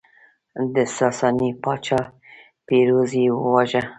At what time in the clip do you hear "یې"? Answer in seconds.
3.21-3.27